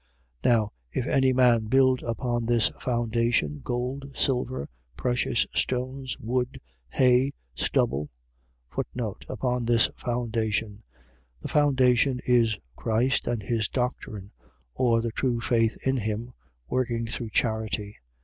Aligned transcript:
3:12. 0.43 0.49
Now, 0.49 0.71
if 0.91 1.05
any 1.05 1.31
man 1.31 1.65
build 1.65 2.01
upon 2.01 2.47
this 2.47 2.69
foundation, 2.79 3.61
gold, 3.63 4.09
silver, 4.15 4.67
precious 4.97 5.45
stones, 5.53 6.17
wood, 6.19 6.59
hay, 6.89 7.33
stubble: 7.53 8.09
Upon 9.29 9.65
this 9.65 9.91
foundation.. 9.97 10.81
.The 11.41 11.49
foundation 11.49 12.19
is 12.25 12.57
Christ 12.75 13.27
and 13.27 13.43
his 13.43 13.69
doctrine: 13.69 14.31
or 14.73 15.01
the 15.01 15.11
true 15.11 15.39
faith 15.39 15.77
in 15.85 15.97
him, 15.97 16.33
working 16.67 17.05
through 17.05 17.29
charity. 17.29 17.97